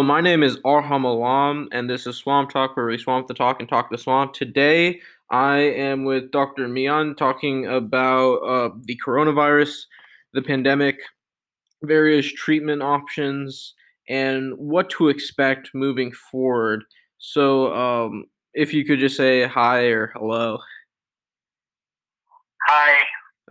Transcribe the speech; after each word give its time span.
Hello, 0.00 0.08
my 0.08 0.22
name 0.22 0.42
is 0.42 0.56
Arham 0.60 1.04
Alam, 1.04 1.68
and 1.72 1.90
this 1.90 2.06
is 2.06 2.16
Swamp 2.16 2.50
Talk, 2.50 2.74
where 2.74 2.86
we 2.86 2.96
swamp 2.96 3.28
the 3.28 3.34
talk 3.34 3.60
and 3.60 3.68
talk 3.68 3.90
the 3.90 3.98
swamp. 3.98 4.32
Today, 4.32 4.98
I 5.28 5.58
am 5.58 6.06
with 6.06 6.30
Dr. 6.30 6.68
Mian 6.68 7.14
talking 7.14 7.66
about 7.66 8.36
uh, 8.36 8.70
the 8.84 8.98
coronavirus, 9.06 9.82
the 10.32 10.40
pandemic, 10.40 11.00
various 11.82 12.32
treatment 12.32 12.80
options, 12.80 13.74
and 14.08 14.54
what 14.56 14.88
to 14.88 15.10
expect 15.10 15.74
moving 15.74 16.12
forward. 16.12 16.82
So, 17.18 17.74
um, 17.74 18.24
if 18.54 18.72
you 18.72 18.86
could 18.86 19.00
just 19.00 19.18
say 19.18 19.46
hi 19.46 19.80
or 19.88 20.12
hello. 20.14 20.60
Hi. 22.68 23.02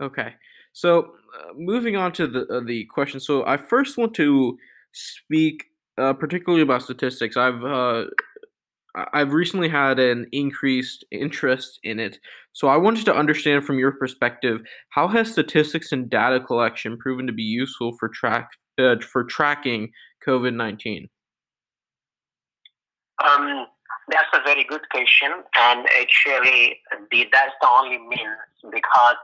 Okay. 0.02 0.34
So, 0.72 1.12
uh, 1.32 1.52
moving 1.54 1.94
on 1.94 2.10
to 2.14 2.26
the 2.26 2.44
uh, 2.48 2.60
the 2.66 2.86
question. 2.86 3.20
So, 3.20 3.46
I 3.46 3.56
first 3.56 3.96
want 3.96 4.14
to 4.14 4.58
speak 4.92 5.69
uh, 6.00 6.14
particularly 6.14 6.62
about 6.62 6.82
statistics. 6.82 7.36
I've 7.36 7.62
uh, 7.64 8.04
I've 9.12 9.32
recently 9.32 9.68
had 9.68 10.00
an 10.00 10.26
increased 10.32 11.04
interest 11.12 11.78
in 11.84 12.00
it, 12.00 12.18
so 12.52 12.66
I 12.68 12.76
wanted 12.76 13.04
to 13.04 13.14
understand 13.14 13.64
from 13.64 13.78
your 13.78 13.92
perspective 13.92 14.62
how 14.90 15.06
has 15.08 15.30
statistics 15.30 15.92
and 15.92 16.10
data 16.10 16.40
collection 16.40 16.98
proven 16.98 17.26
to 17.26 17.32
be 17.32 17.42
useful 17.42 17.96
for 17.98 18.08
track 18.08 18.48
uh, 18.78 18.96
for 19.12 19.22
tracking 19.24 19.90
COVID 20.26 20.54
nineteen. 20.54 21.08
Um, 23.22 23.66
that's 24.10 24.32
a 24.34 24.42
very 24.44 24.64
good 24.64 24.88
question, 24.90 25.30
and 25.56 25.86
actually, 26.00 26.80
the, 27.10 27.28
that's 27.32 27.52
the 27.60 27.68
only 27.68 27.98
means 27.98 28.72
because 28.72 29.20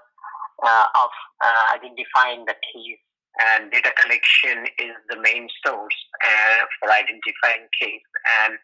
uh, 0.62 0.86
of 1.02 1.10
uh, 1.44 1.74
identifying 1.74 2.44
the 2.44 2.54
case 2.54 3.02
and 3.40 3.70
data 3.70 3.92
collection 4.00 4.66
is 4.78 4.96
the 5.10 5.20
main 5.20 5.48
source 5.64 5.98
uh, 6.24 6.64
for 6.80 6.90
identifying 6.90 7.68
case 7.80 8.08
and 8.44 8.58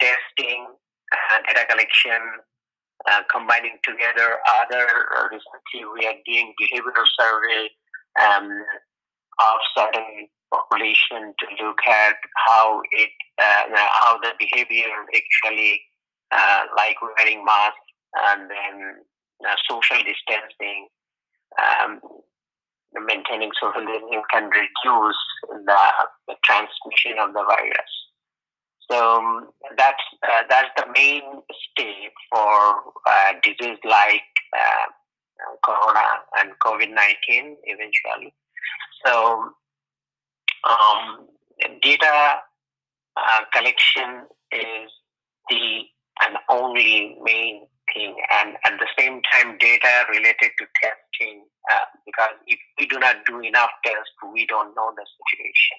testing 0.00 0.66
uh, 1.12 1.38
data 1.46 1.66
collection 1.68 2.20
uh, 3.10 3.22
combining 3.30 3.78
together 3.82 4.38
other 4.62 4.86
recently 5.30 5.86
we 5.94 6.06
are 6.06 6.18
doing 6.26 6.54
behavioral 6.60 7.06
survey 7.18 7.68
um, 8.20 8.48
of 9.40 9.58
certain 9.76 10.28
population 10.52 11.32
to 11.38 11.64
look 11.64 11.78
at 11.86 12.16
how 12.46 12.80
it 12.92 13.10
uh, 13.40 13.64
how 14.02 14.18
the 14.18 14.32
behavior 14.38 14.90
actually 15.14 15.80
uh, 16.30 16.64
like 16.76 16.96
wearing 17.02 17.44
masks 17.44 17.78
and 18.28 18.50
then 18.50 18.94
social 19.68 19.96
distancing 20.04 20.88
um, 21.60 22.00
maintaining 23.00 23.50
social 23.60 23.84
distancing 23.86 24.22
can 24.30 24.50
reduce 24.50 25.20
the, 25.48 25.78
the, 26.28 26.34
transmission 26.44 27.18
of 27.18 27.32
the 27.32 27.42
virus. 27.42 27.92
So 28.90 29.18
um, 29.18 29.48
that's 29.76 30.02
uh, 30.28 30.42
that's 30.50 30.68
the 30.76 30.84
main 30.94 31.22
step 31.48 32.12
for 32.30 32.92
uh, 33.06 33.32
disease 33.42 33.78
like 33.84 34.28
uh, 34.52 34.86
corona 35.64 36.08
and 36.38 36.50
COVID 36.62 36.92
nineteen 36.92 37.56
eventually. 37.64 38.34
So 39.06 39.52
um, 40.68 41.26
data 41.80 42.40
uh, 43.16 43.40
collection 43.52 44.26
is 44.52 44.90
the 45.48 45.82
and 46.20 46.36
only 46.50 47.16
main 47.22 47.66
thing, 48.02 48.16
and 48.30 48.56
at 48.64 48.78
the 48.78 48.86
same 48.98 49.20
time, 49.32 49.56
data 49.58 50.04
related 50.10 50.50
to 50.58 50.66
testing 50.82 51.44
uh, 51.70 51.86
because 52.04 52.34
if 52.46 52.58
we 52.78 52.86
do 52.86 52.98
not 52.98 53.16
do 53.26 53.40
enough 53.40 53.70
tests, 53.84 54.10
we 54.32 54.46
don't 54.46 54.74
know 54.74 54.92
the 54.96 55.06
situation. 55.20 55.78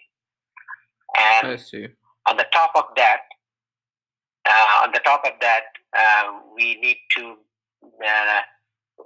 And 1.18 1.48
I 1.54 1.56
see. 1.58 1.88
On 2.28 2.38
the 2.38 2.46
top 2.54 2.72
of 2.76 2.86
that, 2.96 3.20
uh, 4.48 4.84
on 4.84 4.92
the 4.94 5.00
top 5.00 5.24
of 5.26 5.34
that, 5.42 5.64
uh, 5.98 6.40
we 6.56 6.80
need 6.80 6.98
to 7.18 7.36
uh, 8.06 8.42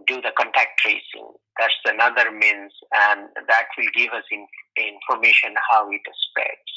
do 0.06 0.22
the 0.22 0.32
contact 0.38 0.80
tracing. 0.80 1.34
That's 1.60 1.74
another 1.86 2.32
means, 2.32 2.72
and 2.94 3.30
that 3.48 3.66
will 3.78 3.90
give 3.96 4.14
us 4.14 4.24
in, 4.32 4.46
information 4.78 5.56
how 5.72 5.90
it 5.90 6.02
spreads. 6.30 6.72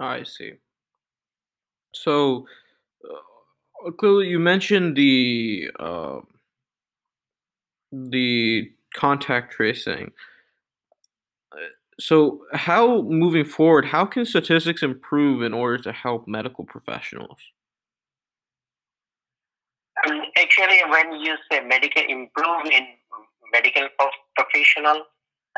I 0.00 0.24
see. 0.24 0.52
So, 1.94 2.46
clearly, 3.98 4.28
you 4.28 4.38
mentioned 4.38 4.96
the 4.96 5.70
uh, 5.78 6.20
the 7.92 8.70
contact 8.94 9.52
tracing. 9.52 10.12
Uh, 11.52 11.56
so, 12.00 12.42
how 12.52 13.02
moving 13.02 13.44
forward, 13.44 13.86
how 13.86 14.04
can 14.04 14.24
statistics 14.24 14.82
improve 14.82 15.42
in 15.42 15.52
order 15.52 15.82
to 15.84 15.92
help 15.92 16.28
medical 16.28 16.64
professionals? 16.64 17.38
Actually, 20.38 20.80
when 20.88 21.20
you 21.20 21.36
say 21.50 21.60
medical 21.60 22.02
improve 22.08 22.66
in 22.66 22.86
medical 23.52 23.88
professional, 24.36 25.02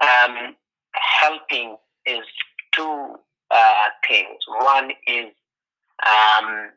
um, 0.03 0.57
helping 0.95 1.77
is 2.07 2.25
two 2.75 3.17
uh, 3.51 3.85
things. 4.09 4.39
One 4.63 4.91
is 5.07 5.27
um, 6.07 6.71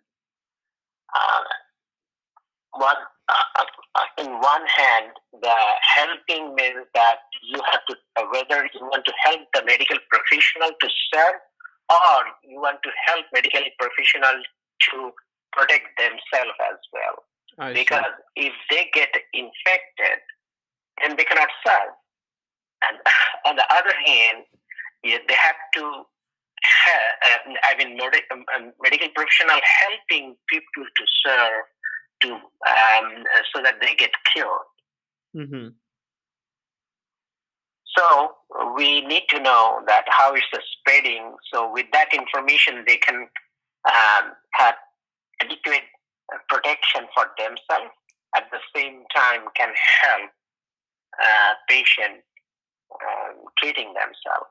one 2.75 2.95
uh, 3.29 3.63
uh, 3.95 4.01
in 4.17 4.28
one 4.28 4.66
hand, 4.67 5.11
the 5.41 5.56
helping 5.95 6.56
means 6.56 6.85
that 6.94 7.19
you 7.41 7.61
have 7.72 7.79
to, 7.88 7.95
uh, 8.17 8.25
whether 8.31 8.67
you 8.73 8.81
want 8.81 9.06
to 9.06 9.13
help 9.23 9.41
the 9.53 9.63
medical 9.66 9.97
professional 10.09 10.69
to 10.81 10.89
serve 11.13 11.39
or 11.89 12.19
you 12.44 12.59
want 12.59 12.79
to 12.84 12.89
help 13.06 13.25
medical 13.34 13.61
professional 13.79 14.44
to 14.89 15.11
protect 15.53 15.88
themselves 15.97 16.57
as 16.72 16.79
well. 16.91 17.23
I 17.59 17.73
because 17.73 18.11
see. 18.35 18.47
if 18.47 18.53
they 18.69 18.90
get 18.94 19.09
infected, 19.34 20.19
then 21.01 21.16
they 21.16 21.23
cannot 21.23 21.50
serve. 21.66 21.94
And 22.90 22.97
on 23.45 23.55
the 23.55 23.67
other 23.72 23.94
hand, 24.05 24.44
yeah, 25.03 25.19
they 25.28 25.35
have 25.35 25.59
to 25.75 26.03
uh, 26.63 27.53
I 27.63 27.75
mean, 27.78 28.00
um, 28.31 28.45
um, 28.55 28.73
medical 28.81 29.09
professional 29.16 29.59
helping 29.59 30.35
people 30.47 30.85
to 30.85 31.03
serve 31.25 31.63
to 32.23 32.34
um, 32.34 33.23
so 33.53 33.61
that 33.61 33.75
they 33.81 33.95
get 33.95 34.11
cured. 34.31 34.67
Mm-hmm. 35.35 35.67
So 37.97 38.31
we 38.75 39.01
need 39.01 39.23
to 39.29 39.39
know 39.39 39.81
that 39.88 40.06
how 40.07 40.34
it's 40.34 40.47
spreading. 40.79 41.35
So 41.53 41.72
with 41.72 41.85
that 41.94 42.09
information, 42.13 42.84
they 42.88 42.97
can 42.97 43.28
um, 43.85 44.31
have 44.53 44.75
adequate 45.41 45.84
protection 46.50 47.06
for 47.13 47.25
themselves. 47.38 47.94
At 48.35 48.50
the 48.51 48.57
same 48.75 49.03
time, 49.16 49.41
can 49.55 49.69
help 50.01 50.31
uh, 51.22 51.53
patient 51.69 52.23
um, 52.94 53.45
treating 53.59 53.94
themselves. 53.94 54.50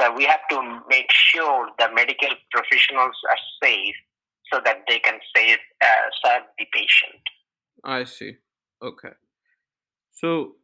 So 0.00 0.14
we 0.14 0.24
have 0.24 0.40
to 0.50 0.80
make 0.88 1.10
sure 1.12 1.68
the 1.78 1.88
medical 1.92 2.30
professionals 2.50 3.16
are 3.28 3.42
safe 3.62 3.96
so 4.52 4.60
that 4.64 4.84
they 4.88 4.98
can 4.98 5.18
save 5.34 5.58
uh, 5.82 5.86
the. 5.86 6.07
I 7.88 8.04
see. 8.04 8.36
Okay. 8.82 9.12
So, 10.12 10.56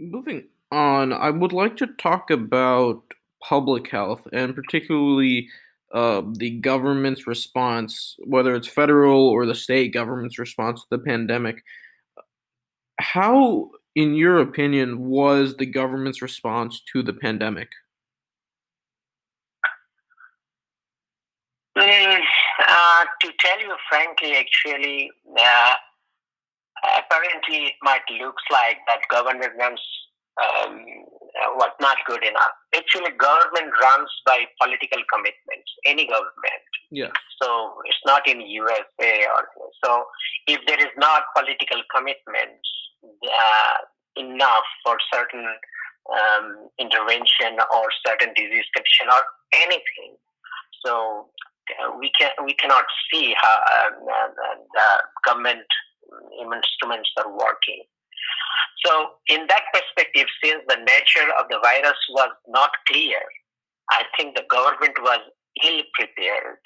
moving 0.00 0.44
on, 0.72 1.12
I 1.12 1.28
would 1.28 1.52
like 1.52 1.76
to 1.76 1.86
talk 1.86 2.30
about 2.30 3.02
public 3.46 3.90
health 3.90 4.26
and 4.32 4.54
particularly 4.54 5.48
uh, 5.92 6.22
the 6.32 6.52
government's 6.60 7.26
response, 7.26 8.16
whether 8.24 8.54
it's 8.54 8.68
federal 8.68 9.28
or 9.28 9.44
the 9.44 9.54
state 9.54 9.92
government's 9.92 10.38
response 10.38 10.80
to 10.80 10.86
the 10.90 11.02
pandemic. 11.02 11.62
How, 12.98 13.70
in 13.94 14.14
your 14.14 14.40
opinion, 14.40 14.98
was 15.10 15.56
the 15.56 15.66
government's 15.66 16.22
response 16.22 16.80
to 16.94 17.02
the 17.02 17.12
pandemic? 17.12 17.68
Mm, 21.76 22.20
uh, 22.66 23.04
to 23.20 23.30
tell 23.38 23.60
you 23.60 23.74
frankly, 23.90 24.36
actually, 24.36 25.10
uh, 25.38 25.74
apparently 27.10 27.66
it 27.66 27.78
might 27.82 28.06
looks 28.22 28.42
like 28.50 28.78
that 28.86 29.00
government 29.10 29.52
runs 29.58 29.80
um, 30.38 30.86
uh, 31.42 31.50
what 31.56 31.74
not 31.80 31.98
good 32.06 32.22
enough. 32.24 32.54
Actually, 32.74 33.10
government 33.18 33.72
runs 33.82 34.10
by 34.24 34.44
political 34.62 35.02
commitments. 35.12 35.68
Any 35.84 36.06
government. 36.06 36.64
Yeah. 36.90 37.10
So 37.42 37.74
it's 37.84 38.04
not 38.06 38.26
in 38.28 38.40
USA 38.40 39.26
or 39.34 39.42
so. 39.84 40.04
If 40.46 40.60
there 40.66 40.78
is 40.78 40.92
not 40.96 41.24
political 41.36 41.82
commitments 41.94 42.68
uh, 43.04 43.76
enough 44.16 44.64
for 44.84 44.96
certain 45.12 45.46
um, 46.14 46.68
intervention 46.78 47.58
or 47.74 47.84
certain 48.06 48.32
disease 48.34 48.66
condition 48.74 49.06
or 49.10 49.22
anything, 49.52 50.16
so 50.84 51.26
uh, 51.82 51.90
we 51.98 52.10
can 52.18 52.30
we 52.44 52.54
cannot 52.54 52.84
see 53.12 53.34
how 53.36 53.56
uh, 53.70 54.26
the 54.74 54.88
government 55.26 55.66
instruments 56.40 57.10
are 57.18 57.30
working. 57.30 57.84
So, 58.84 59.20
in 59.28 59.46
that 59.48 59.64
perspective, 59.72 60.26
since 60.42 60.62
the 60.68 60.76
nature 60.76 61.28
of 61.38 61.48
the 61.50 61.60
virus 61.62 61.98
was 62.10 62.30
not 62.48 62.70
clear, 62.88 63.20
I 63.90 64.04
think 64.16 64.36
the 64.36 64.44
government 64.48 64.96
was 65.00 65.20
ill 65.64 65.82
prepared 65.94 66.60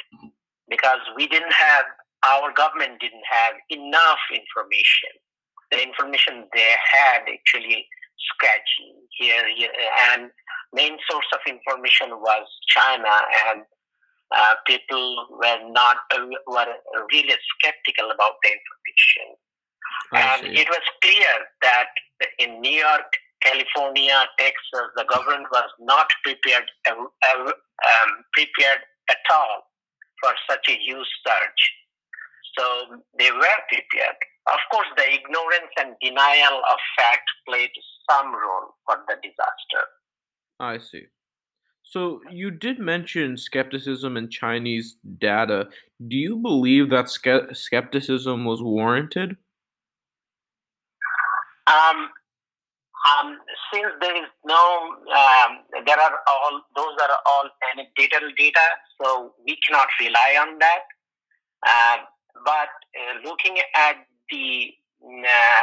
because 0.68 1.00
we 1.16 1.26
didn't 1.26 1.52
have, 1.52 1.84
our 2.24 2.52
government 2.52 3.00
didn't 3.00 3.26
have 3.28 3.54
enough 3.70 4.22
information. 4.30 5.10
The 5.72 5.82
information 5.82 6.46
they 6.54 6.74
had 6.92 7.22
actually 7.26 7.86
sketchy 8.34 8.94
here, 9.18 9.44
and 10.12 10.30
main 10.72 10.98
source 11.10 11.26
of 11.32 11.40
information 11.46 12.10
was 12.10 12.46
China 12.68 13.10
and 13.48 13.62
uh, 14.34 14.54
people 14.66 15.26
were 15.30 15.70
not 15.70 15.96
were 16.46 16.66
really 17.12 17.34
skeptical 17.58 18.10
about 18.10 18.34
the 18.42 18.50
information. 18.50 19.36
And 20.34 20.46
it 20.46 20.68
was 20.68 20.84
clear 21.02 21.34
that 21.62 21.88
in 22.38 22.60
New 22.60 22.78
York, 22.80 23.10
California, 23.42 24.24
Texas, 24.38 24.88
the 24.96 25.04
government 25.04 25.46
was 25.52 25.68
not 25.80 26.08
prepared 26.24 26.64
uh, 26.88 26.94
uh, 26.94 27.44
um, 27.44 28.10
prepared 28.32 28.80
at 29.10 29.24
all 29.30 29.62
for 30.22 30.32
such 30.48 30.66
a 30.68 30.78
huge 30.78 31.08
surge. 31.26 31.62
So 32.58 32.64
they 33.18 33.30
were 33.30 33.60
prepared. 33.68 34.16
Of 34.46 34.60
course, 34.70 34.86
the 34.96 35.04
ignorance 35.12 35.72
and 35.78 35.94
denial 36.02 36.60
of 36.70 36.78
fact 36.96 37.28
played 37.48 37.70
some 38.10 38.32
role 38.32 38.74
for 38.86 38.96
the 39.08 39.16
disaster. 39.22 39.84
I 40.60 40.78
see. 40.78 41.06
So 41.82 42.20
you 42.30 42.50
did 42.50 42.78
mention 42.78 43.36
skepticism 43.36 44.16
in 44.16 44.30
Chinese 44.30 44.96
data. 45.18 45.68
Do 46.06 46.16
you 46.16 46.36
believe 46.36 46.90
that 46.90 47.10
ske- 47.10 47.52
skepticism 47.52 48.44
was 48.44 48.62
warranted? 48.62 49.36
Um, 51.66 52.10
um, 53.04 53.38
since 53.72 53.92
there 54.00 54.16
is 54.16 54.28
no, 54.44 54.88
um, 55.12 55.50
there 55.84 56.00
are 56.00 56.18
all 56.26 56.62
those 56.76 56.96
are 57.02 57.16
all 57.26 57.48
anecdotal 57.72 58.30
data, 58.36 58.66
so 59.00 59.34
we 59.44 59.58
cannot 59.66 59.88
rely 60.00 60.36
on 60.40 60.58
that. 60.58 60.84
Uh, 61.66 61.96
but 62.44 62.72
uh, 62.96 63.28
looking 63.28 63.58
at 63.76 63.96
the 64.30 64.72
uh, 65.04 65.62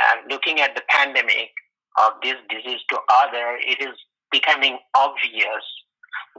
uh, 0.00 0.16
looking 0.28 0.60
at 0.60 0.74
the 0.74 0.82
pandemic 0.88 1.50
of 1.98 2.12
this 2.22 2.36
disease 2.48 2.80
to 2.90 2.98
other, 3.10 3.58
it 3.60 3.80
is 3.80 3.96
becoming 4.30 4.78
obvious 4.96 5.64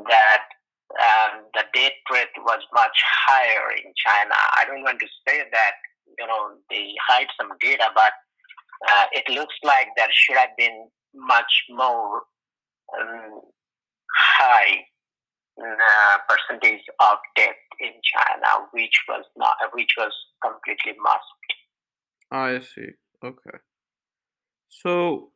that 0.10 0.44
um, 1.00 1.46
the 1.54 1.64
death 1.74 1.94
rate 2.12 2.36
was 2.40 2.62
much 2.74 2.98
higher 3.28 3.72
in 3.78 3.94
China. 3.96 4.36
I 4.58 4.66
don't 4.68 4.84
want 4.84 5.00
to 5.00 5.08
say 5.28 5.44
that 5.52 5.74
you 6.20 6.28
know 6.28 6.56
they 6.70 6.94
hide 7.08 7.28
some 7.40 7.52
data, 7.62 7.90
but 7.96 8.12
uh, 8.90 9.06
it 9.12 9.28
looks 9.30 9.56
like 9.64 9.88
there 9.96 10.08
should 10.12 10.38
have 10.38 10.56
been 10.58 10.88
much 11.14 11.64
more 11.70 12.24
um, 13.00 13.42
high 14.38 14.86
uh, 15.62 16.18
percentage 16.28 16.82
of 17.00 17.18
death 17.36 17.56
in 17.80 17.92
China, 18.04 18.68
which 18.72 18.96
was 19.08 19.26
not, 19.38 19.56
which 19.74 19.92
was 19.98 20.12
completely 20.44 20.94
masked. 21.04 21.54
I 22.32 22.60
see. 22.60 22.90
Okay. 23.24 23.60
So 24.70 25.30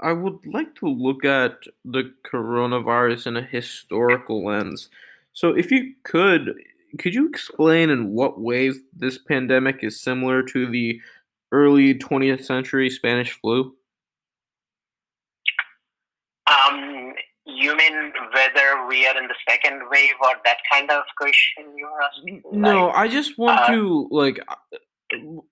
I 0.00 0.12
would 0.12 0.46
like 0.46 0.74
to 0.76 0.86
look 0.86 1.24
at 1.24 1.58
the 1.84 2.12
coronavirus 2.30 3.28
in 3.28 3.36
a 3.36 3.42
historical 3.42 4.44
lens. 4.44 4.88
So, 5.32 5.56
if 5.56 5.70
you 5.70 5.94
could, 6.02 6.54
could 6.98 7.14
you 7.14 7.28
explain 7.28 7.90
in 7.90 8.10
what 8.10 8.40
ways 8.40 8.80
this 8.96 9.18
pandemic 9.18 9.80
is 9.82 10.00
similar 10.00 10.42
to 10.44 10.70
the 10.70 11.00
early 11.52 11.94
20th 11.94 12.44
century 12.44 12.90
Spanish 12.90 13.32
flu? 13.40 13.74
Um, 16.46 17.12
you 17.44 17.76
mean 17.76 18.12
whether 18.32 18.86
we 18.88 19.06
are 19.06 19.16
in 19.16 19.28
the 19.28 19.34
second 19.48 19.82
wave 19.90 20.14
or 20.22 20.34
that 20.44 20.58
kind 20.70 20.90
of 20.90 21.04
question 21.16 21.76
you're 21.76 22.02
asking? 22.02 22.42
No, 22.52 22.86
like, 22.86 22.96
I 22.96 23.08
just 23.08 23.38
want 23.38 23.60
uh, 23.60 23.66
to 23.68 24.08
like 24.10 24.40
uh, 24.48 24.54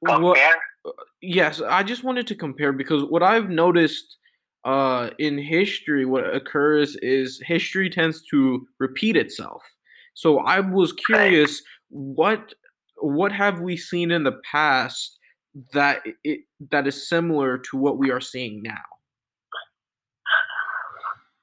compare. 0.04 0.54
What, 0.82 0.94
yes, 1.20 1.60
I 1.60 1.82
just 1.82 2.04
wanted 2.04 2.26
to 2.28 2.34
compare 2.34 2.72
because 2.72 3.04
what 3.04 3.22
I've 3.22 3.48
noticed 3.48 4.16
uh, 4.64 5.10
in 5.18 5.38
history, 5.38 6.04
what 6.04 6.34
occurs 6.34 6.96
is 6.96 7.40
history 7.44 7.88
tends 7.88 8.22
to 8.30 8.66
repeat 8.78 9.16
itself. 9.16 9.62
So 10.18 10.38
I 10.40 10.58
was 10.58 10.92
curious, 10.92 11.62
what 11.90 12.52
what 12.96 13.30
have 13.30 13.60
we 13.60 13.76
seen 13.76 14.10
in 14.10 14.24
the 14.24 14.40
past 14.50 15.16
that 15.72 16.02
it 16.24 16.40
that 16.72 16.88
is 16.88 17.08
similar 17.08 17.56
to 17.56 17.76
what 17.76 17.98
we 17.98 18.10
are 18.10 18.20
seeing 18.20 18.60
now? 18.64 18.88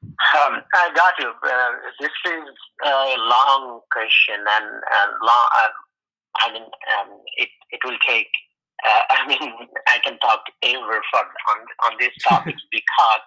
Um, 0.04 0.62
I 0.74 0.92
got 0.94 1.13
you. 1.19 1.31
Uh, 1.42 1.72
this 2.01 2.12
is 2.25 2.44
a 2.83 3.16
long 3.18 3.80
question, 3.94 4.36
and, 4.39 4.66
and 4.66 5.12
long. 5.24 5.48
Uh, 5.56 5.72
I 6.44 6.51
mean, 6.51 6.63
um, 6.63 7.18
it 7.38 7.48
it 7.72 7.80
will 7.86 7.98
take 8.06 8.27
uh, 8.86 9.04
I 9.10 9.25
mean, 9.25 9.54
I 9.88 10.00
can 10.04 10.19
talk 10.19 10.42
ever 10.63 11.01
for 11.13 11.19
on 11.22 11.60
on 11.86 11.98
these 11.98 12.12
topics 12.27 12.62
because 12.74 13.25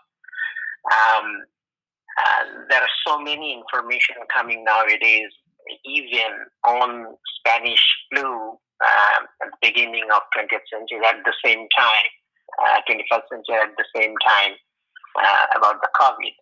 um, 0.92 1.40
uh, 2.18 2.44
there 2.68 2.80
are 2.82 2.94
so 3.06 3.18
many 3.18 3.54
information 3.54 4.16
coming 4.34 4.64
nowadays, 4.64 5.30
even 5.84 6.48
on 6.66 7.16
Spanish 7.38 7.82
flu 8.10 8.58
uh, 8.84 9.20
at 9.42 9.48
the 9.50 9.58
beginning 9.62 10.06
of 10.14 10.22
20th 10.36 10.66
century 10.70 11.04
at 11.06 11.22
the 11.24 11.34
same 11.44 11.66
time, 11.76 12.08
uh, 12.62 12.78
21st 12.88 13.26
century 13.30 13.58
at 13.62 13.74
the 13.76 13.88
same 13.94 14.14
time 14.26 14.52
uh, 15.18 15.46
about 15.56 15.80
the 15.80 15.88
COVID. 15.98 16.34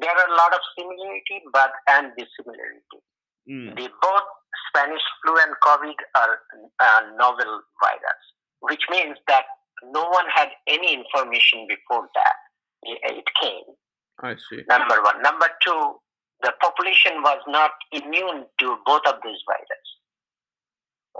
There 0.00 0.10
are 0.10 0.28
a 0.32 0.36
lot 0.36 0.52
of 0.54 0.60
similarity, 0.78 1.44
but 1.52 1.72
and 1.88 2.12
dissimilarity. 2.16 3.00
Mm. 3.48 3.76
The 3.76 3.90
both 4.00 4.28
Spanish 4.68 5.02
flu 5.20 5.36
and 5.36 5.52
COVID 5.62 5.98
are 6.16 6.34
uh, 6.80 7.00
novel 7.18 7.60
virus, 7.82 8.24
which 8.60 8.82
means 8.90 9.18
that 9.28 9.44
no 9.92 10.08
one 10.08 10.26
had 10.32 10.48
any 10.68 10.94
information 10.94 11.66
before 11.68 12.08
that 12.14 12.36
it 12.82 13.24
came. 13.40 13.74
I 14.22 14.34
see. 14.36 14.62
Number 14.68 15.02
one. 15.02 15.22
Number 15.22 15.48
two, 15.64 15.96
the 16.42 16.52
population 16.60 17.22
was 17.22 17.38
not 17.46 17.70
immune 17.92 18.46
to 18.60 18.76
both 18.84 19.02
of 19.06 19.14
these 19.24 19.40
viruses. 19.46 19.88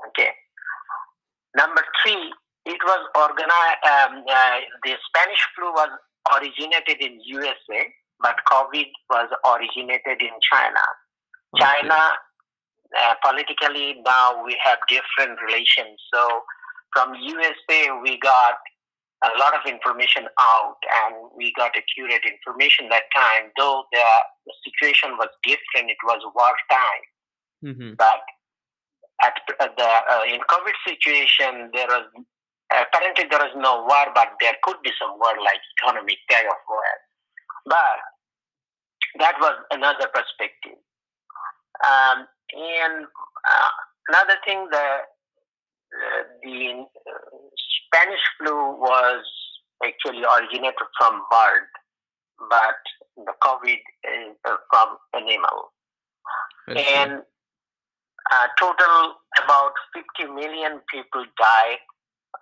Okay. 0.08 0.30
Number 1.56 1.82
three, 2.02 2.32
it 2.64 2.80
was 2.84 3.02
organized. 3.14 3.82
Um, 3.84 4.24
uh, 4.28 4.58
the 4.84 4.94
Spanish 5.06 5.42
flu 5.54 5.72
was 5.72 5.90
originated 6.38 7.00
in 7.00 7.20
USA, 7.24 7.86
but 8.20 8.36
COVID 8.50 8.88
was 9.10 9.28
originated 9.44 10.22
in 10.22 10.34
China. 10.50 10.84
China 11.58 11.98
uh, 12.98 13.14
politically 13.24 14.00
now 14.04 14.44
we 14.44 14.56
have 14.62 14.78
different 14.88 15.38
relations. 15.44 16.00
So 16.12 16.40
from 16.92 17.14
USA 17.14 17.90
we 18.02 18.18
got 18.18 18.56
a 19.22 19.38
lot 19.38 19.54
of 19.54 19.62
information 19.70 20.26
out 20.38 20.82
and 20.82 21.30
we 21.36 21.52
got 21.56 21.70
accurate 21.76 22.26
information 22.26 22.88
that 22.90 23.06
time. 23.14 23.54
Though 23.56 23.84
the, 23.92 24.06
the 24.46 24.54
situation 24.66 25.16
was 25.16 25.30
different, 25.46 25.94
it 25.94 26.02
was 26.04 26.20
wartime. 26.34 27.04
Mm-hmm. 27.62 27.94
But 27.94 28.22
at 29.22 29.38
the 29.46 29.86
uh, 29.86 30.24
in 30.26 30.40
COVID 30.50 30.76
situation, 30.82 31.70
there 31.72 31.86
was 31.86 32.10
apparently 32.70 33.30
there 33.30 33.38
was 33.38 33.54
no 33.56 33.86
war, 33.86 34.10
but 34.14 34.34
there 34.40 34.58
could 34.62 34.82
be 34.82 34.90
some 34.98 35.18
war 35.18 35.34
like 35.38 35.62
economic 35.78 36.18
kind 36.30 36.46
of 36.50 36.58
war. 36.68 36.92
But 37.66 37.98
that 39.20 39.38
was 39.38 39.54
another 39.70 40.10
perspective. 40.10 40.82
Um, 41.86 42.26
and 42.52 43.06
uh, 43.06 43.72
another 44.08 44.36
thing, 44.44 44.66
the 44.70 45.06
uh, 45.92 46.22
the 46.42 46.84
Spanish 47.86 48.24
flu 48.38 48.54
was 48.80 49.24
actually 49.84 50.24
originated 50.24 50.88
from 50.98 51.22
bird, 51.30 51.68
but 52.48 52.80
the 53.16 53.32
COVID 53.42 53.76
is 53.76 54.36
uh, 54.48 54.56
from 54.70 54.96
animal. 55.14 55.72
And 56.68 57.22
uh, 58.30 58.46
total 58.58 59.16
about 59.42 59.72
50 60.18 60.32
million 60.32 60.80
people 60.90 61.24
died, 61.38 61.82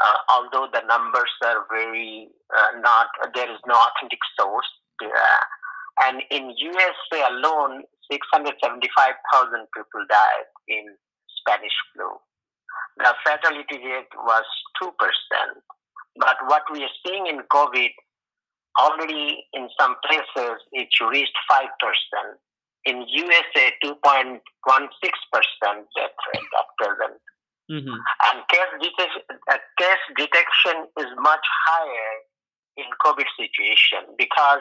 uh, 0.01 0.17
although 0.29 0.69
the 0.73 0.83
numbers 0.87 1.31
are 1.45 1.67
very 1.71 2.29
uh, 2.57 2.79
not, 2.81 3.09
there 3.35 3.51
is 3.51 3.59
no 3.67 3.75
authentic 3.75 4.21
source. 4.39 4.69
and 6.05 6.23
in 6.31 6.55
USA 6.57 7.29
alone, 7.29 7.83
675,000 8.13 9.67
people 9.75 10.05
died 10.09 10.49
in 10.69 10.95
Spanish 11.41 11.75
flu. 11.93 12.11
The 12.99 13.15
fatality 13.25 13.79
rate 13.79 14.13
was 14.25 14.45
2%. 14.83 14.91
But 16.17 16.37
what 16.47 16.63
we 16.73 16.83
are 16.85 16.97
seeing 17.07 17.27
in 17.27 17.41
COVID, 17.53 17.91
already 18.79 19.47
in 19.53 19.69
some 19.79 19.97
places, 20.05 20.59
it 20.73 20.89
reached 21.11 21.37
5%. 21.51 21.67
In 22.87 23.05
USA, 23.09 23.73
2.16% 23.85 24.41
death 24.41 26.21
rate 26.35 26.53
at 26.59 26.69
present. 26.79 27.21
Mm-hmm. 27.71 27.99
And 28.27 28.37
case, 28.49 28.73
det- 28.81 29.37
uh, 29.53 29.59
case 29.79 30.05
detection 30.17 30.87
is 30.99 31.07
much 31.19 31.47
higher 31.69 32.13
in 32.77 32.87
COVID 33.05 33.27
situation 33.39 34.15
because 34.19 34.61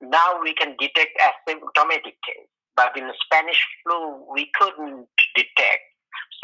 now 0.00 0.40
we 0.42 0.54
can 0.54 0.74
detect 0.78 1.12
asymptomatic 1.20 2.16
case 2.26 2.48
but 2.78 2.94
in 2.96 3.10
Spanish 3.26 3.58
flu, 3.82 4.22
we 4.32 4.48
couldn't 4.54 5.10
detect. 5.34 5.82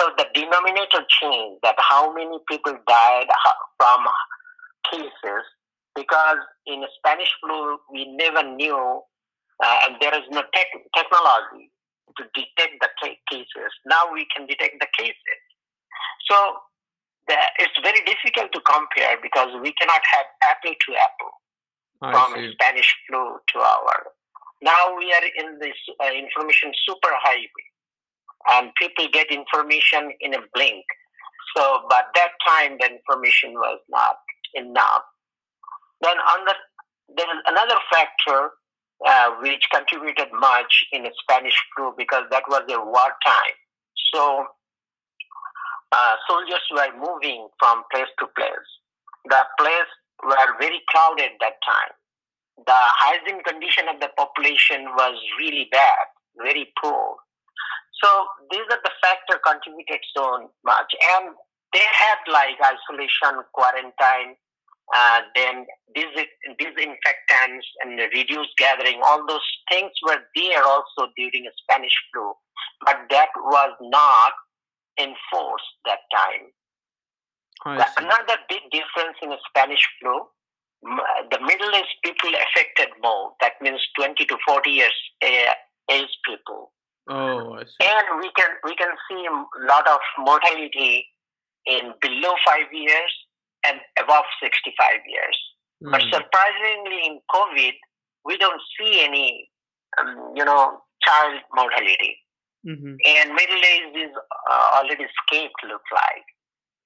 So 0.01 0.11
the 0.19 0.27
denominator 0.35 1.05
changed 1.09 1.61
that 1.63 1.77
how 1.79 2.13
many 2.13 2.39
people 2.49 2.75
died 2.87 3.29
from 3.79 4.05
cases 4.91 5.45
because 5.95 6.39
in 6.67 6.83
Spanish 6.99 7.31
flu, 7.41 7.79
we 7.93 8.05
never 8.17 8.43
knew, 8.43 9.01
uh, 9.63 9.79
and 9.87 9.97
there 10.01 10.15
is 10.15 10.27
no 10.31 10.43
tech- 10.53 10.85
technology 10.97 11.71
to 12.19 12.25
detect 12.35 12.75
the 12.81 12.91
cases. 13.31 13.71
Now 13.87 14.11
we 14.13 14.27
can 14.35 14.47
detect 14.47 14.75
the 14.81 14.87
cases. 14.99 15.41
So 16.31 16.37
the, 17.29 17.37
it's 17.59 17.79
very 17.83 18.03
difficult 18.05 18.53
to 18.53 18.61
compare 18.61 19.17
because 19.23 19.49
we 19.63 19.73
cannot 19.79 20.03
have 20.03 20.27
apple 20.43 20.75
to 20.75 20.91
apple 20.99 21.35
I 22.03 22.13
from 22.13 22.35
see. 22.35 22.53
Spanish 22.53 22.91
flu 23.07 23.39
to 23.55 23.59
our. 23.61 23.99
Now 24.63 24.97
we 24.97 25.13
are 25.13 25.27
in 25.37 25.59
this 25.59 25.77
uh, 26.03 26.11
information 26.13 26.73
superhighway, 26.89 27.67
and 28.51 28.71
people 28.77 29.07
get 29.13 29.31
information 29.31 30.13
in 30.21 30.35
a 30.35 30.41
blink. 30.55 30.85
So, 31.57 31.81
but 31.89 32.07
that 32.15 32.31
time 32.47 32.79
the 32.81 32.87
information 32.87 33.53
was 33.55 33.81
not 33.89 34.17
enough. 34.55 35.03
Then 36.01 36.17
on 36.17 36.45
the 36.45 36.55
there 37.17 37.27
is 37.27 37.43
another 37.47 37.77
factor 37.93 38.51
uh, 39.07 39.31
which 39.43 39.67
contributed 39.73 40.29
much 40.33 40.85
in 40.93 41.03
the 41.03 41.13
Spanish 41.21 41.55
flu 41.75 41.93
because 41.97 42.25
that 42.31 42.45
was 42.49 42.63
a 42.71 42.81
wartime. 42.81 43.57
So 44.13 44.47
uh, 45.93 46.15
soldiers 46.29 46.63
were 46.73 46.91
moving 46.99 47.49
from 47.59 47.83
place 47.93 48.11
to 48.19 48.27
place. 48.37 48.69
The 49.27 49.43
place 49.59 49.93
were 50.25 50.59
very 50.59 50.83
crowded 50.89 51.33
that 51.41 51.55
time. 51.67 51.93
The 52.67 52.73
hygiene 52.75 53.43
condition 53.43 53.89
of 53.89 54.01
the 54.01 54.09
population 54.17 54.85
was 54.97 55.19
really 55.39 55.69
bad, 55.71 56.07
very 56.37 56.73
poor. 56.83 57.17
So 58.05 58.27
these 58.51 58.69
are 58.71 58.83
the 58.85 58.93
factors 59.01 59.41
contributed 59.41 60.05
so 60.15 60.53
much. 60.65 60.93
And 61.17 61.35
they 61.73 61.81
had 61.81 62.21
like 62.29 62.61
isolation, 62.61 63.41
quarantine, 63.55 64.37
uh, 64.95 65.21
then 65.35 65.65
dis- 65.95 66.29
disinfectants 66.59 67.67
and 67.81 67.99
reduced 68.13 68.53
gathering. 68.59 69.01
All 69.03 69.25
those 69.27 69.47
things 69.73 69.91
were 70.07 70.21
there 70.37 70.63
also 70.65 71.09
during 71.17 71.47
a 71.47 71.55
Spanish 71.65 71.97
flu, 72.13 72.35
but 72.85 72.99
that 73.11 73.31
was 73.37 73.73
not 73.81 74.33
enforced 75.01 75.73
that 75.87 76.05
time. 76.13 76.53
Another 77.97 78.37
big 78.51 78.61
difference 78.71 79.17
in 79.23 79.31
the 79.31 79.39
Spanish 79.49 79.81
flu, 80.01 80.29
the 81.31 81.41
Middle 81.41 81.71
East 81.75 81.97
people 82.05 82.29
affected 82.29 82.93
more. 83.03 83.33
That 83.41 83.53
means 83.63 83.81
20 83.97 84.27
to 84.27 84.37
40 84.47 84.71
years 84.71 84.93
uh, 85.23 85.55
age. 85.91 86.09
And 87.81 88.21
we 88.21 88.31
can 88.37 88.51
we 88.65 88.75
can 88.77 88.91
see 89.09 89.27
a 89.27 89.67
lot 89.67 89.87
of 89.89 90.01
mortality 90.19 91.07
in 91.67 91.93
below 92.01 92.35
five 92.47 92.69
years 92.73 93.13
and 93.67 93.81
above 93.99 94.25
65 94.43 94.73
years. 95.09 95.37
Mm. 95.83 95.91
But 95.93 96.03
surprisingly, 96.13 97.01
in 97.07 97.21
COVID, 97.33 97.73
we 98.25 98.37
don't 98.37 98.61
see 98.79 99.01
any, 99.03 99.49
um, 99.99 100.33
you 100.35 100.45
know, 100.45 100.81
child 101.03 101.41
mortality. 101.55 102.19
Mm-hmm. 102.67 102.97
And 102.97 103.35
middle 103.35 103.63
age 103.65 104.09
is 104.09 104.13
uh, 104.17 104.81
already 104.81 105.05
escaped, 105.05 105.61
look 105.69 105.85
like. 105.93 106.27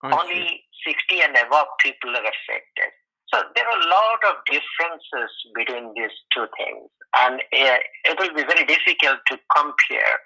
I 0.02 0.14
Only 0.14 0.62
see. 0.84 0.94
60 1.10 1.22
and 1.22 1.36
above 1.46 1.66
people 1.82 2.10
are 2.10 2.26
affected. 2.26 2.90
So 3.32 3.42
there 3.54 3.66
are 3.66 3.78
a 3.78 3.88
lot 3.90 4.20
of 4.24 4.34
differences 4.46 5.30
between 5.54 5.92
these 5.94 6.14
two 6.32 6.46
things, 6.56 6.88
and 7.18 7.34
uh, 7.36 7.78
it 8.08 8.16
will 8.18 8.32
be 8.34 8.42
very 8.42 8.64
difficult 8.64 9.20
to 9.28 9.36
compare. 9.54 10.16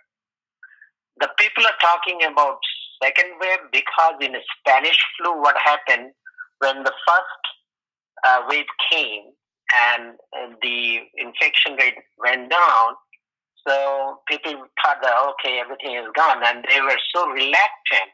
The 1.21 1.29
people 1.39 1.65
are 1.65 1.79
talking 1.81 2.21
about 2.25 2.59
second 3.03 3.33
wave 3.41 3.71
because 3.73 4.15
in 4.21 4.35
Spanish 4.59 4.99
flu, 5.17 5.41
what 5.41 5.57
happened 5.59 6.13
when 6.59 6.85
the 6.85 6.93
first 7.07 7.43
uh, 8.25 8.43
wave 8.49 8.71
came 8.91 9.25
and 9.75 10.15
the 10.63 10.99
infection 11.17 11.75
rate 11.75 11.99
went 12.19 12.51
down, 12.51 12.95
so 13.67 14.21
people 14.29 14.53
thought 14.83 14.99
that 15.03 15.15
okay, 15.35 15.61
everything 15.61 15.97
is 15.97 16.07
gone, 16.15 16.43
and 16.45 16.65
they 16.69 16.81
were 16.81 16.99
so 17.15 17.29
reluctant. 17.29 18.11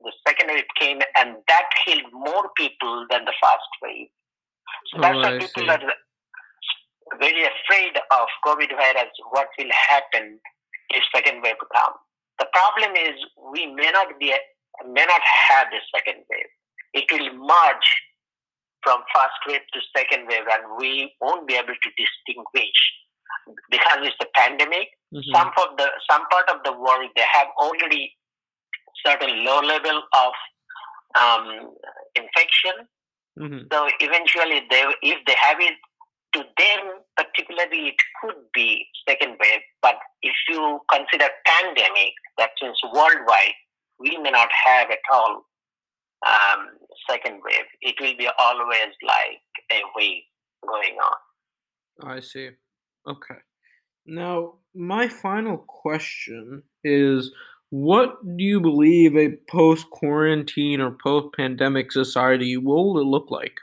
The 0.00 0.12
second 0.26 0.48
wave 0.48 0.64
came, 0.78 1.00
and 1.16 1.36
that 1.48 1.64
killed 1.84 2.12
more 2.12 2.50
people 2.56 3.06
than 3.10 3.24
the 3.24 3.34
first 3.42 3.72
wave. 3.82 4.08
So 4.92 5.00
that's 5.00 5.16
oh, 5.16 5.20
why 5.20 5.38
people 5.38 5.62
see. 5.62 5.68
are 5.68 5.80
very 7.18 7.44
afraid 7.44 7.96
of 8.10 8.26
COVID 8.46 8.70
virus. 8.70 9.12
What 9.30 9.48
will 9.58 9.70
happen 9.88 10.38
if 10.90 11.02
second 11.14 11.42
wave 11.42 11.56
comes? 11.74 11.98
The 12.38 12.46
problem 12.52 12.94
is 12.96 13.14
we 13.52 13.66
may 13.66 13.90
not 13.90 14.18
be 14.18 14.34
may 14.86 15.04
not 15.04 15.20
have 15.48 15.66
the 15.70 15.80
second 15.94 16.22
wave. 16.30 16.50
It 16.94 17.04
will 17.10 17.34
merge 17.34 17.88
from 18.82 19.02
first 19.14 19.38
wave 19.46 19.66
to 19.74 19.80
second 19.96 20.28
wave, 20.28 20.46
and 20.50 20.78
we 20.78 21.12
won't 21.20 21.48
be 21.48 21.54
able 21.54 21.74
to 21.74 21.90
distinguish 21.98 22.80
because 23.70 23.98
it's 24.02 24.16
a 24.22 24.30
pandemic. 24.34 24.88
Mm-hmm. 25.12 25.34
Some 25.34 25.48
of 25.48 25.76
the 25.76 25.88
some 26.08 26.22
part 26.30 26.48
of 26.50 26.62
the 26.64 26.72
world 26.72 27.10
they 27.16 27.26
have 27.32 27.48
already 27.58 28.14
certain 29.04 29.44
low 29.44 29.60
level 29.60 30.02
of 30.14 30.32
um, 31.18 31.74
infection. 32.14 32.86
Mm-hmm. 33.38 33.66
So 33.72 33.88
eventually, 34.00 34.62
they 34.70 34.84
if 35.02 35.18
they 35.26 35.34
have 35.40 35.58
it 35.60 35.74
to 36.34 36.40
them 36.40 36.80
particularly, 37.16 37.88
it 37.88 37.94
could 38.20 38.36
be 38.54 38.86
second 39.08 39.30
wave. 39.30 39.60
But 39.82 39.96
if 40.22 40.34
you 40.48 40.80
consider 40.92 41.28
pandemic, 41.46 42.12
that 42.38 42.50
means 42.62 42.78
worldwide, 42.92 43.54
we 43.98 44.16
may 44.18 44.30
not 44.30 44.48
have 44.66 44.90
at 44.90 44.98
all 45.12 45.46
um, 46.26 46.68
second 47.10 47.40
wave. 47.44 47.66
It 47.80 47.96
will 48.00 48.16
be 48.16 48.28
always 48.38 48.94
like 49.02 49.42
a 49.72 49.80
wave 49.96 50.22
going 50.66 50.96
on. 51.04 52.10
I 52.16 52.20
see. 52.20 52.50
Okay. 53.06 53.40
Now, 54.06 54.54
my 54.74 55.08
final 55.08 55.58
question 55.58 56.62
is 56.84 57.30
what 57.70 58.24
do 58.36 58.44
you 58.44 58.60
believe 58.60 59.16
a 59.16 59.36
post 59.50 59.90
quarantine 59.90 60.80
or 60.80 60.90
post 60.90 61.34
pandemic 61.36 61.92
society 61.92 62.56
will 62.56 62.94
look 62.94 63.30
like? 63.30 63.58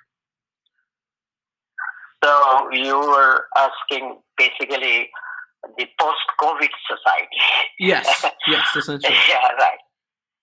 So, 2.25 2.69
you 2.71 2.97
were 2.97 3.45
asking 3.55 4.17
basically 4.35 5.09
the 5.77 5.85
post 5.99 6.25
COVID 6.41 6.73
society. 6.89 7.41
Yes, 7.79 8.25
yes, 8.47 8.65
essentially. 8.75 9.13
yeah, 9.29 9.47
right. 9.59 9.77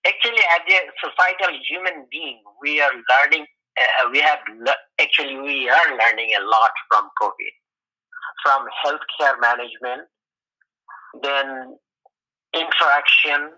Actually, 0.07 0.43
as 0.55 0.63
a 0.71 0.79
societal 1.03 1.59
human 1.67 2.07
being, 2.09 2.39
we 2.61 2.79
are 2.79 2.91
learning, 2.91 3.45
uh, 3.77 4.09
we 4.11 4.19
have, 4.19 4.39
actually, 4.99 5.35
we 5.35 5.69
are 5.69 5.89
learning 5.97 6.31
a 6.39 6.43
lot 6.45 6.71
from 6.89 7.09
COVID 7.21 7.51
from 8.43 8.65
healthcare 8.85 9.39
management, 9.39 10.07
then 11.21 11.77
interaction, 12.53 13.51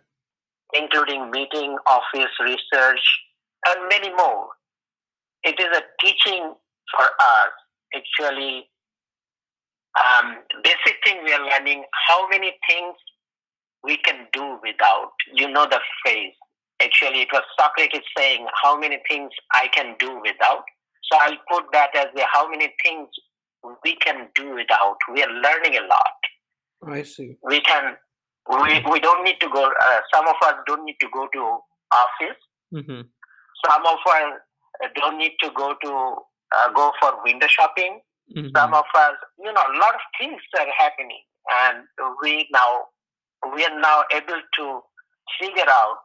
including 0.73 1.31
meeting, 1.31 1.77
office, 1.87 2.31
research, 2.39 3.01
and 3.67 3.87
many 3.89 4.13
more. 4.15 4.47
It 5.43 5.59
is 5.59 5.67
a 5.77 5.81
teaching 5.99 6.53
for 6.95 7.03
us, 7.03 7.51
actually. 7.95 8.69
Um, 9.95 10.43
basic 10.61 10.95
thing 11.05 11.23
we 11.23 11.31
are 11.31 11.45
learning 11.47 11.85
how 12.07 12.27
many 12.27 12.51
things 12.69 12.95
we 13.83 13.97
can 13.97 14.27
do 14.33 14.59
without. 14.61 15.13
You 15.33 15.49
know 15.49 15.65
the 15.65 15.79
phrase. 16.03 16.33
Actually, 16.81 17.21
it 17.21 17.29
was 17.31 17.43
Socrates 17.57 18.03
saying, 18.17 18.45
How 18.61 18.77
many 18.77 18.97
things 19.09 19.31
I 19.53 19.69
can 19.73 19.95
do 19.99 20.19
without. 20.21 20.65
So 21.11 21.17
I'll 21.21 21.37
put 21.49 21.71
that 21.71 21.95
as 21.95 22.07
the 22.15 22.25
how 22.33 22.49
many 22.49 22.73
things 22.83 23.07
we 23.83 23.95
can 23.97 24.27
do 24.35 24.55
without. 24.55 24.97
We 25.13 25.23
are 25.23 25.29
learning 25.31 25.79
a 25.79 25.87
lot. 25.87 26.93
I 26.93 27.03
see. 27.03 27.37
We 27.43 27.61
can. 27.61 27.95
We, 28.49 28.83
we 28.91 28.99
don't 28.99 29.23
need 29.23 29.39
to 29.39 29.49
go. 29.49 29.63
Uh, 29.63 29.99
some 30.13 30.27
of 30.27 30.35
us 30.43 30.55
don't 30.67 30.83
need 30.85 30.97
to 31.01 31.07
go 31.13 31.27
to 31.33 31.39
office. 31.91 32.41
Mm-hmm. 32.73 33.01
Some 33.65 33.85
of 33.85 33.97
us 34.07 34.89
don't 34.95 35.17
need 35.17 35.33
to 35.41 35.49
go 35.55 35.73
to 35.83 36.15
uh, 36.55 36.71
go 36.71 36.91
for 37.01 37.23
window 37.23 37.47
shopping. 37.47 38.01
Mm-hmm. 38.35 38.55
Some 38.55 38.73
of 38.73 38.85
us, 38.95 39.15
you 39.37 39.51
know, 39.53 39.61
a 39.61 39.77
lot 39.77 39.93
of 39.95 40.01
things 40.19 40.41
are 40.59 40.67
happening, 40.77 41.21
and 41.51 41.83
we 42.21 42.47
now 42.51 42.85
we 43.53 43.63
are 43.65 43.79
now 43.79 44.03
able 44.13 44.41
to 44.57 44.81
figure 45.39 45.69
out 45.69 45.97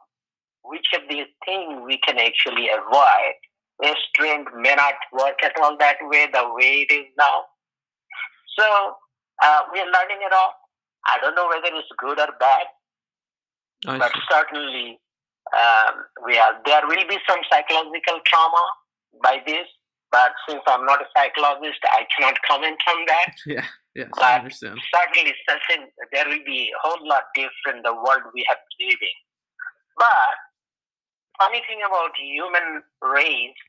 which 0.63 0.85
of 0.95 1.01
these 1.09 1.25
things 1.45 1.81
we 1.85 1.97
can 1.97 2.17
actually 2.19 2.69
avoid. 2.69 3.35
Restaurant 3.81 4.47
may 4.55 4.75
not 4.75 4.93
work 5.11 5.41
at 5.43 5.53
all 5.59 5.75
that 5.79 5.97
way, 6.01 6.27
the 6.31 6.43
way 6.53 6.85
it 6.87 6.93
is 6.93 7.05
now. 7.17 7.45
So 8.57 8.65
uh, 9.41 9.61
we 9.73 9.79
are 9.79 9.85
learning 9.85 10.21
it 10.21 10.33
all. 10.33 10.53
I 11.07 11.17
don't 11.19 11.33
know 11.33 11.47
whether 11.47 11.75
it's 11.75 11.87
good 11.97 12.19
or 12.19 12.27
bad, 12.39 12.67
I 13.87 13.97
but 13.97 14.11
see. 14.13 14.21
certainly 14.29 14.99
um, 15.57 16.05
we 16.25 16.37
are. 16.37 16.53
There 16.65 16.85
will 16.85 17.07
be 17.09 17.17
some 17.27 17.39
psychological 17.49 18.19
trauma 18.27 18.63
by 19.23 19.41
this, 19.47 19.65
But 20.11 20.33
since 20.47 20.61
I'm 20.67 20.85
not 20.85 21.01
a 21.01 21.07
psychologist, 21.15 21.79
I 21.85 22.05
cannot 22.15 22.35
comment 22.47 22.79
on 22.89 23.05
that. 23.07 23.63
Yeah, 23.93 24.07
but 24.13 24.23
I 24.23 24.39
understand. 24.39 24.79
Certainly, 24.95 25.35
certain, 25.43 25.91
there 26.13 26.23
will 26.23 26.45
be 26.45 26.71
a 26.71 26.79
whole 26.79 27.05
lot 27.05 27.23
different 27.35 27.83
the 27.83 27.91
world 27.91 28.23
we 28.33 28.45
have 28.47 28.57
living. 28.79 29.17
But 29.97 30.31
funny 31.37 31.61
thing 31.67 31.83
about 31.85 32.15
human 32.15 32.83
race 33.01 33.61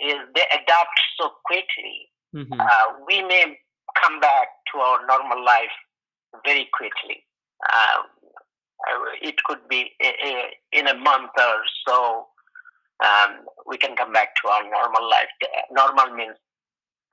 is 0.00 0.16
they 0.34 0.46
adapt 0.52 0.96
so 1.20 1.32
quickly. 1.44 2.08
Mm-hmm. 2.34 2.58
Uh, 2.58 3.04
we 3.06 3.20
may 3.22 3.58
come 4.00 4.20
back 4.20 4.48
to 4.72 4.80
our 4.80 5.06
normal 5.06 5.44
life 5.44 5.76
very 6.44 6.68
quickly. 6.72 7.24
Uh, 7.68 8.08
it 9.20 9.36
could 9.44 9.68
be 9.68 9.92
in 10.72 10.86
a 10.86 10.94
month 10.94 11.30
or 11.36 11.60
so. 11.86 12.26
Um, 13.00 13.44
we 13.66 13.78
can 13.78 13.94
come 13.96 14.12
back 14.12 14.34
to 14.42 14.48
our 14.48 14.62
normal 14.64 15.08
life. 15.08 15.28
Normal 15.70 16.14
means 16.16 16.36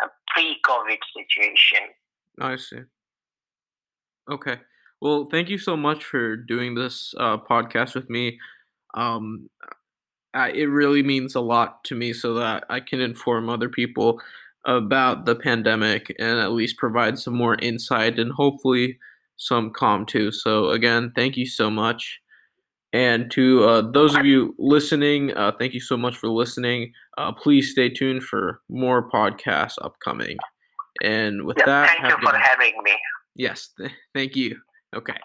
a 0.02 0.06
pre-COVID 0.34 0.98
situation. 1.16 1.94
I 2.40 2.56
see. 2.56 2.80
Okay. 4.30 4.58
Well, 5.02 5.28
thank 5.30 5.50
you 5.50 5.58
so 5.58 5.78
much 5.78 6.04
for 6.04 6.36
doing 6.36 6.76
this 6.76 7.14
uh, 7.20 7.38
podcast 7.38 7.94
with 7.96 8.10
me. 8.10 8.40
Um, 8.96 9.50
I, 10.34 10.52
it 10.52 10.66
really 10.66 11.04
means 11.04 11.36
a 11.36 11.42
lot 11.42 11.84
to 11.86 11.96
me 11.96 12.14
so 12.14 12.34
that 12.36 12.66
I 12.70 12.80
can 12.80 13.02
inform 13.02 13.50
other 13.50 13.70
people 13.70 14.20
about 14.66 15.26
the 15.26 15.36
pandemic 15.36 16.14
and 16.18 16.40
at 16.40 16.52
least 16.52 16.78
provide 16.78 17.20
some 17.20 17.36
more 17.36 17.56
insight 17.56 18.18
and 18.18 18.32
hopefully 18.32 18.98
some 19.38 19.72
calm 19.72 20.06
too. 20.06 20.32
So, 20.32 20.70
again, 20.72 21.12
thank 21.16 21.38
you 21.38 21.46
so 21.46 21.70
much. 21.70 22.20
And 22.96 23.30
to 23.32 23.66
uh, 23.66 23.92
those 23.92 24.16
of 24.16 24.26
you 24.26 24.56
listening, 24.58 25.36
uh, 25.36 25.52
thank 25.60 25.74
you 25.74 25.82
so 25.82 25.98
much 25.98 26.16
for 26.16 26.30
listening. 26.30 26.94
Uh, 27.18 27.34
please 27.34 27.72
stay 27.72 27.90
tuned 27.90 28.24
for 28.24 28.62
more 28.70 29.12
podcasts 29.12 29.76
upcoming. 29.82 30.38
And 31.04 31.44
with 31.44 31.58
that, 31.66 31.90
thank 31.90 32.10
you 32.10 32.18
for 32.26 32.38
having 32.38 32.74
me. 32.86 32.94
Yes, 33.36 33.72
th- 33.78 33.92
thank 34.14 34.38
you. 34.38 34.62
Okay. 34.96 35.18